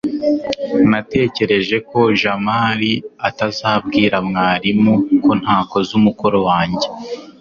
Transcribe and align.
natekereje 0.89 1.77
ko 1.89 1.99
jamali 2.21 2.91
atazabwira 3.27 4.17
mwarimu 4.27 4.93
ko 5.23 5.31
ntakoze 5.41 5.91
umukoro 5.99 6.37
wanjye 6.47 6.87